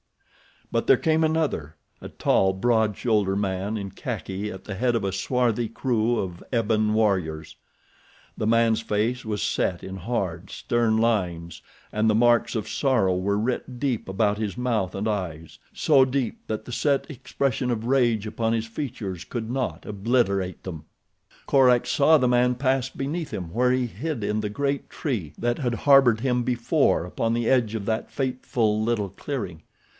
[0.71, 5.11] But there came another—a tall, broad shouldered man in khaki at the head of a
[5.11, 7.57] swarthy crew of ebon warriors.
[8.37, 11.61] The man's face was set in hard, stern lines
[11.91, 16.63] and the marks of sorrow were writ deep about his mouth and eyes—so deep that
[16.65, 20.85] the set expression of rage upon his features could not obliterate them.
[21.45, 25.59] Korak saw the man pass beneath him where he hid in the great tree that
[25.59, 29.63] had harbored him before upon the edge of that fateful little clearing.